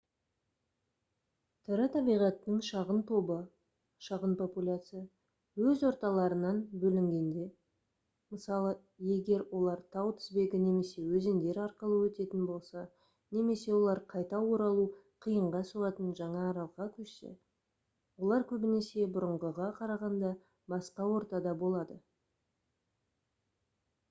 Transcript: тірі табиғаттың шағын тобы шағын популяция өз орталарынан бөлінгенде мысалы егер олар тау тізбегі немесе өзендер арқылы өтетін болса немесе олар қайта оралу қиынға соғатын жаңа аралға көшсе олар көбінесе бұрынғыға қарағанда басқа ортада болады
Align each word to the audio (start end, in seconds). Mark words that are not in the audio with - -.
тірі 1.65 1.83
табиғаттың 1.95 2.61
шағын 2.67 3.01
тобы 3.09 3.35
шағын 4.05 4.31
популяция 4.37 5.01
өз 5.71 5.81
орталарынан 5.89 6.61
бөлінгенде 6.83 7.43
мысалы 8.35 8.71
егер 9.15 9.43
олар 9.59 9.83
тау 9.97 10.09
тізбегі 10.21 10.61
немесе 10.63 11.05
өзендер 11.19 11.59
арқылы 11.65 11.99
өтетін 12.07 12.47
болса 12.51 12.85
немесе 13.37 13.75
олар 13.79 14.01
қайта 14.15 14.39
оралу 14.55 14.85
қиынға 15.27 15.61
соғатын 15.73 16.09
жаңа 16.21 16.47
аралға 16.55 16.87
көшсе 16.97 17.35
олар 18.25 18.47
көбінесе 18.53 19.05
бұрынғыға 19.19 19.69
қарағанда 19.81 20.33
басқа 20.75 21.11
ортада 21.19 21.55
болады 21.65 21.99